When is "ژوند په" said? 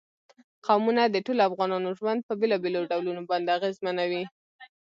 1.99-2.33